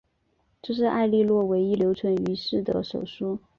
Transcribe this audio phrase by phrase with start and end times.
[0.63, 3.37] 这是埃莉诺唯一留存于世的手书。